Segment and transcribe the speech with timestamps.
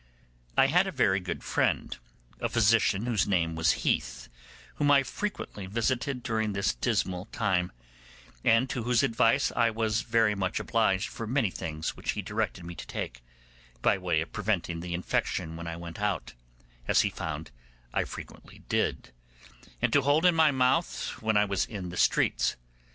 [0.57, 1.95] I had a very good friend,
[2.39, 4.29] a physician, whose name was Heath,
[4.77, 7.71] whom I frequently visited during this dismal time,
[8.43, 12.65] and to whose advice I was very much obliged for many things which he directed
[12.65, 13.21] me to take,
[13.83, 16.33] by way of preventing the infection when I went out,
[16.87, 17.51] as he found
[17.93, 19.11] I frequently did,
[19.83, 22.55] and to hold in my mouth when I was in the streets.